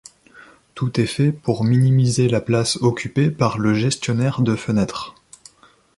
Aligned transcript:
Tout 0.73 0.99
est 0.99 1.05
fait 1.05 1.31
pour 1.31 1.63
minimiser 1.63 2.27
la 2.27 2.41
place 2.41 2.75
occupée 2.77 3.29
par 3.29 3.59
le 3.59 3.75
gestionnaire 3.75 4.41
de 4.41 4.55
fenêtres. 4.55 5.13